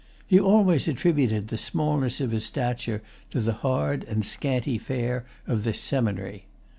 [0.25, 5.63] He always attributed the smallness of his stature to the hard and scanty fare of
[5.63, 6.47] this seminary.